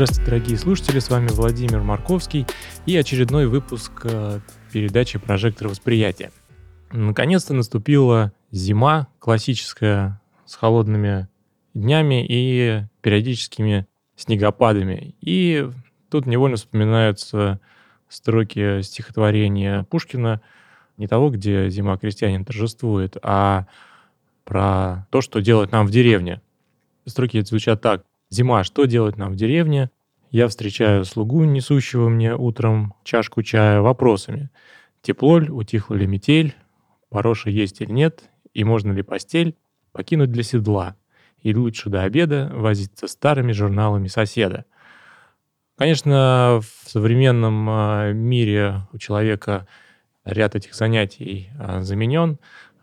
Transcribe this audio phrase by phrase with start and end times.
[0.00, 2.46] Здравствуйте, дорогие слушатели, с вами Владимир Марковский
[2.86, 4.40] и очередной выпуск э,
[4.72, 6.32] передачи «Прожектор восприятия».
[6.90, 11.28] Наконец-то наступила зима классическая с холодными
[11.74, 13.86] днями и периодическими
[14.16, 15.16] снегопадами.
[15.20, 15.68] И
[16.08, 17.60] тут невольно вспоминаются
[18.08, 20.40] строки стихотворения Пушкина
[20.96, 23.66] не того, где зима крестьянин торжествует, а
[24.44, 26.40] про то, что делать нам в деревне.
[27.04, 28.02] Строки звучат так.
[28.30, 29.90] Зима, что делать нам в деревне?
[30.30, 34.50] Я встречаю слугу, несущего мне утром чашку чая, вопросами.
[35.02, 36.54] Тепло ли, утихла ли метель,
[37.08, 38.22] пороша есть или нет,
[38.54, 39.56] и можно ли постель
[39.90, 40.94] покинуть для седла,
[41.42, 44.64] или лучше до обеда возиться старыми журналами соседа.
[45.76, 49.66] Конечно, в современном а, мире у человека
[50.24, 52.38] ряд этих занятий а, заменен.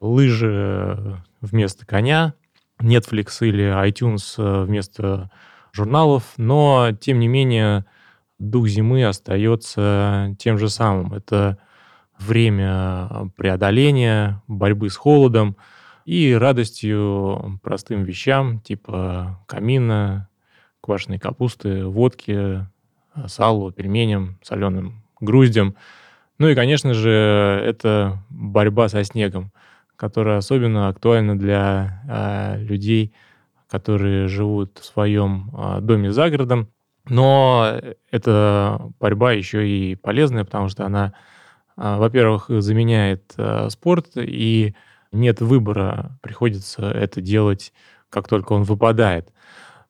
[0.00, 2.34] Лыжи вместо коня,
[2.82, 5.30] Netflix или iTunes э, вместо
[5.72, 7.86] журналов, но, тем не менее,
[8.38, 11.14] дух зимы остается тем же самым.
[11.14, 11.58] Это
[12.18, 15.56] время преодоления, борьбы с холодом
[16.04, 20.28] и радостью простым вещам, типа камина,
[20.80, 22.66] квашеной капусты, водки,
[23.26, 25.76] салу, пельменям, соленым груздям.
[26.38, 29.52] Ну и, конечно же, это борьба со снегом
[30.02, 33.14] которая особенно актуальна для э, людей,
[33.70, 36.70] которые живут в своем э, доме за городом.
[37.08, 41.14] Но эта борьба еще и полезная, потому что она,
[41.76, 44.74] э, во-первых, заменяет э, спорт, и
[45.12, 47.72] нет выбора, приходится это делать,
[48.10, 49.32] как только он выпадает.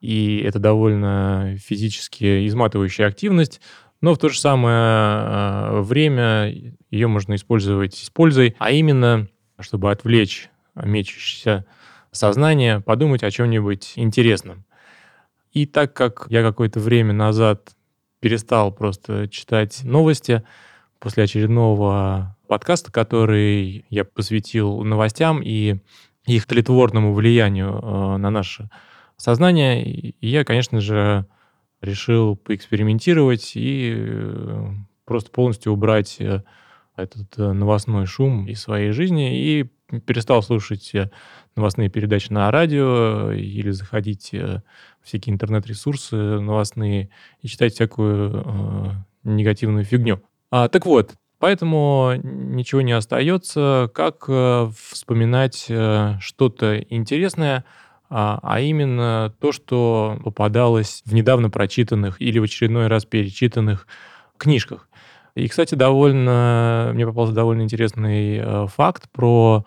[0.00, 3.60] И это довольно физически изматывающая активность,
[4.00, 6.52] но в то же самое время
[6.90, 9.28] ее можно использовать с пользой, а именно
[9.62, 11.64] чтобы отвлечь мечущееся
[12.12, 14.64] сознание, подумать о чем-нибудь интересном.
[15.52, 17.72] И так как я какое-то время назад
[18.20, 20.44] перестал просто читать новости
[20.98, 25.78] после очередного подкаста, который я посвятил новостям и
[26.26, 28.68] их тлетворному влиянию э, на наше
[29.16, 31.26] сознание, я, конечно же,
[31.80, 34.66] решил поэкспериментировать и э,
[35.04, 36.42] просто полностью убрать э,
[37.02, 39.70] этот э, новостной шум из своей жизни и
[40.06, 41.10] перестал слушать э,
[41.56, 44.62] новостные передачи на радио или заходить э,
[45.00, 47.10] в всякие интернет-ресурсы новостные
[47.40, 48.90] и читать всякую э,
[49.24, 50.22] негативную фигню.
[50.50, 57.64] А, так вот, поэтому ничего не остается, как э, вспоминать э, что-то интересное,
[58.08, 63.86] а, а именно то, что попадалось в недавно прочитанных или в очередной раз перечитанных
[64.36, 64.88] книжках.
[65.34, 69.64] И, кстати, довольно мне попался довольно интересный э, факт про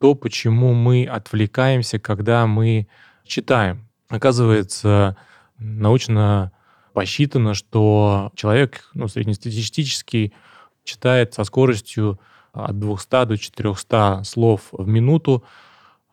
[0.00, 2.88] то, почему мы отвлекаемся, когда мы
[3.24, 3.88] читаем.
[4.08, 5.16] Оказывается,
[5.58, 6.52] научно
[6.92, 10.32] посчитано, что человек ну, среднестатистический
[10.84, 12.20] читает со скоростью
[12.52, 15.44] от 200 до 400 слов в минуту,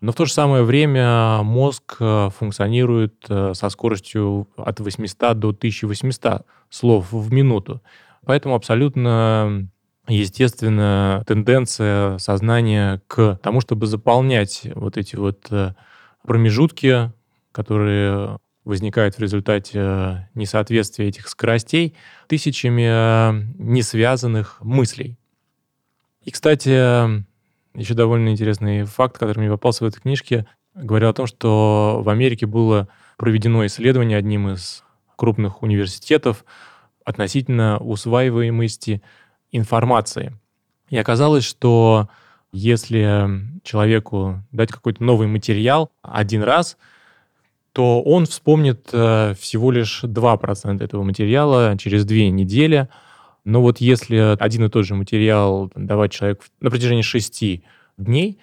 [0.00, 5.48] но в то же самое время мозг э, функционирует э, со скоростью от 800 до
[5.48, 7.82] 1800 слов в минуту.
[8.24, 9.68] Поэтому абсолютно
[10.08, 15.74] естественно тенденция сознания к тому, чтобы заполнять вот эти вот э,
[16.26, 17.12] промежутки,
[17.52, 21.96] которые возникают в результате э, несоответствия этих скоростей
[22.28, 25.16] тысячами э, несвязанных мыслей.
[26.22, 27.24] И, кстати,
[27.78, 32.08] еще довольно интересный факт, который мне попался в этой книжке, говорил о том, что в
[32.08, 34.84] Америке было проведено исследование одним из
[35.16, 36.44] крупных университетов
[37.10, 39.02] относительно усваиваемости
[39.52, 40.32] информации.
[40.88, 42.08] И оказалось, что
[42.52, 46.76] если человеку дать какой-то новый материал один раз,
[47.72, 52.88] то он вспомнит э, всего лишь 2% этого материала через две недели.
[53.44, 57.62] Но вот если один и тот же материал давать человеку на протяжении шести
[57.96, 58.38] дней,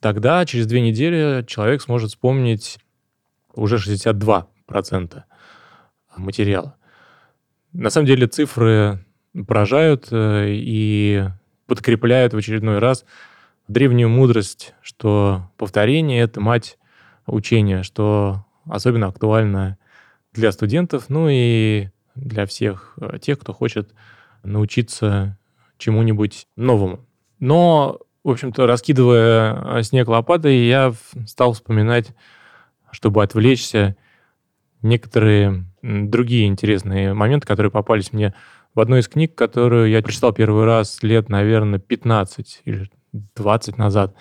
[0.00, 2.78] тогда через две недели человек сможет вспомнить
[3.54, 5.22] уже 62%
[6.16, 6.74] материала.
[7.72, 9.04] На самом деле цифры
[9.46, 11.24] поражают э, и
[11.66, 13.04] подкрепляют в очередной раз
[13.66, 16.78] древнюю мудрость, что повторение— это мать
[17.26, 19.78] учения, что особенно актуально
[20.32, 23.94] для студентов, ну и для всех э, тех, кто хочет
[24.42, 25.38] научиться
[25.78, 27.06] чему-нибудь новому.
[27.38, 30.92] Но, в общем-то, раскидывая э, снег лопатой, я
[31.26, 32.14] стал вспоминать,
[32.90, 33.96] чтобы отвлечься,
[34.82, 38.34] некоторые другие интересные моменты, которые попались мне
[38.74, 42.90] в одной из книг, которую я прочитал первый раз лет, наверное, 15 или
[43.36, 44.14] 20 назад.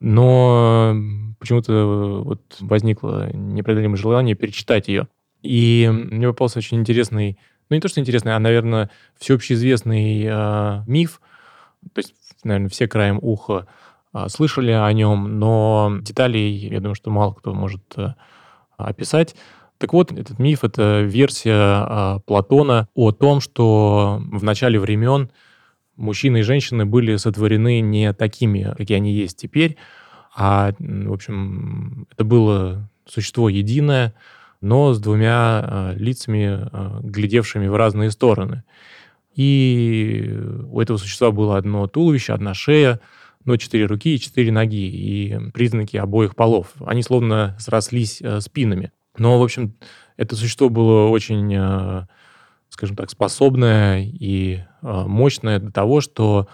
[0.00, 0.96] Но
[1.38, 5.06] почему-то вот возникло непреодолимое желание перечитать ее.
[5.42, 7.38] И мне попался очень интересный,
[7.68, 11.20] ну не то, что интересный, а, наверное, всеобщеизвестный э, миф.
[11.94, 12.14] То есть,
[12.44, 13.66] наверное, все краем уха
[14.14, 18.14] э, слышали о нем, но деталей, я думаю, что мало кто может э,
[18.76, 19.36] описать.
[19.82, 25.28] Так вот, этот миф— это версия э, Платона о том, что в начале времен
[25.96, 29.76] мужчины и женщины были сотворены не такими, какие они есть теперь,
[30.36, 34.14] а, в общем, это было существо единое,
[34.60, 38.62] но с двумя э, лицами, э, глядевшими в разные стороны.
[39.34, 40.32] И
[40.70, 43.00] у этого существа было одно туловище, одна шея,
[43.44, 46.68] но четыре руки и четыре ноги, и признаки обоих полов.
[46.86, 48.92] Они словно срослись э, спинами.
[49.16, 49.74] Но, в общем,
[50.16, 52.06] это существо было очень, э,
[52.70, 56.48] скажем так, способное и э, мощное до того, что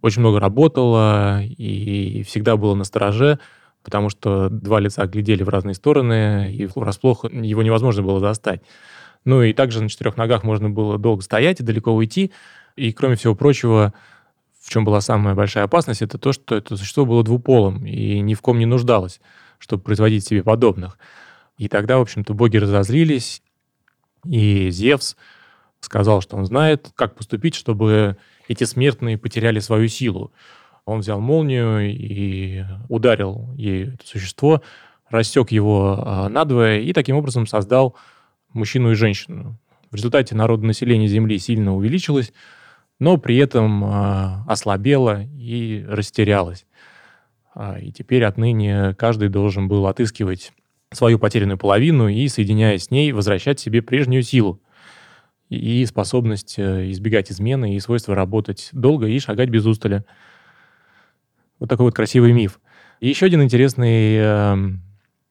[0.00, 3.38] очень много работало и всегда было на стороже,
[3.82, 8.62] потому что два лица глядели в разные стороны, и врасплох его невозможно было достать.
[9.24, 12.32] Ну и также на четырех ногах можно было долго стоять и далеко уйти.
[12.74, 13.92] И, кроме всего прочего,
[14.60, 18.34] в чем была самая большая опасность, это то, что это существо было двуполым и ни
[18.34, 19.20] в ком не нуждалось,
[19.58, 20.98] чтобы производить себе подобных.
[21.58, 23.42] И тогда, в общем-то, боги разозлились,
[24.24, 25.16] и Зевс
[25.80, 28.16] сказал, что он знает, как поступить, чтобы
[28.48, 30.32] эти смертные потеряли свою силу.
[30.84, 34.62] Он взял молнию и ударил ей это существо,
[35.10, 37.96] рассек его а, надвое и таким образом создал
[38.52, 39.58] мужчину и женщину.
[39.90, 42.32] В результате народонаселение Земли сильно увеличилось,
[42.98, 46.66] но при этом а, ослабело и растерялось.
[47.54, 50.52] А, и теперь отныне каждый должен был отыскивать
[50.92, 54.60] свою потерянную половину и, соединяясь с ней, возвращать себе прежнюю силу
[55.48, 60.04] и способность э, избегать измены, и свойство работать долго и шагать без устали.
[61.58, 62.60] Вот такой вот красивый миф.
[63.00, 64.56] И еще один интересный э,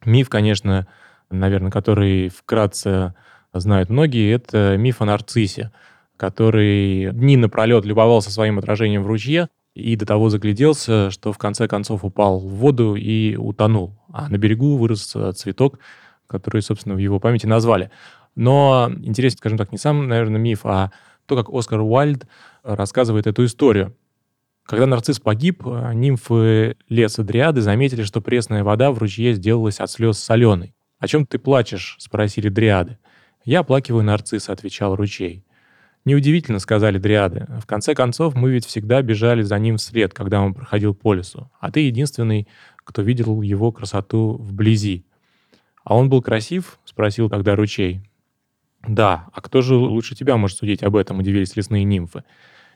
[0.06, 0.88] миф, конечно,
[1.30, 3.16] наверное, который вкратце
[3.54, 5.72] знают многие, это миф о нарциссе,
[6.18, 11.68] который дни напролет любовался своим отражением в ручье, и до того загляделся, что в конце
[11.68, 13.96] концов упал в воду и утонул.
[14.12, 15.80] А на берегу вырос э, цветок,
[16.28, 17.92] который, собственно, в его памяти назвали.
[18.36, 20.92] Но интересен, скажем так, не сам, наверное, миф, а
[21.26, 22.26] то, как Оскар Уайльд
[22.64, 23.96] рассказывает эту историю.
[24.64, 29.90] Когда нарцисс погиб, э, нимфы леса Дриады заметили, что пресная вода в ручье сделалась от
[29.90, 30.76] слез соленой.
[31.00, 32.98] «О чем ты плачешь?»— спросили Дриады.
[33.44, 35.46] «Я оплакиваю нарцисса»,— отвечал ручей.
[36.04, 37.48] Неудивительно, сказали дриады.
[37.60, 41.52] В конце концов, мы ведь всегда бежали за ним вслед, когда он проходил по лесу.
[41.60, 45.06] А ты единственный, кто видел его красоту вблизи.
[45.84, 46.80] А он был красив?
[46.86, 48.02] Спросил тогда ручей.
[48.88, 52.24] Да, а кто же лучше тебя может судить об этом, удивились лесные нимфы.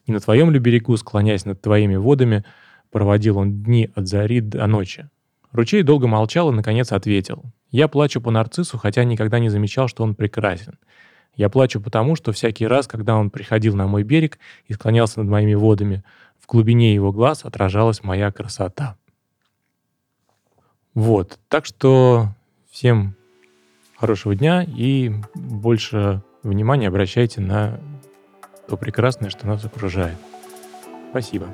[0.05, 2.45] Не на твоем ли берегу, склоняясь над твоими водами,
[2.91, 5.09] проводил он дни от зари до ночи?
[5.51, 7.43] Ручей долго молчал и, наконец, ответил.
[7.71, 10.77] Я плачу по нарциссу, хотя никогда не замечал, что он прекрасен.
[11.35, 15.29] Я плачу потому, что всякий раз, когда он приходил на мой берег и склонялся над
[15.29, 16.03] моими водами,
[16.39, 18.95] в глубине его глаз отражалась моя красота.
[20.93, 22.29] Вот, так что
[22.71, 23.15] всем
[23.97, 27.79] хорошего дня и больше внимания обращайте на
[28.67, 30.17] то прекрасное, что нас окружает.
[31.11, 31.47] Спасибо.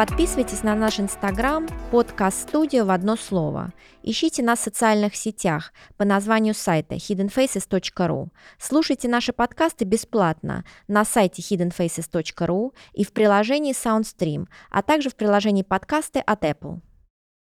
[0.00, 3.74] Подписывайтесь на наш инстаграм подкаст студия в одно слово.
[4.02, 8.28] Ищите нас в социальных сетях по названию сайта hiddenfaces.ru.
[8.58, 15.64] Слушайте наши подкасты бесплатно на сайте hiddenfaces.ru и в приложении SoundStream, а также в приложении
[15.64, 16.80] подкасты от Apple.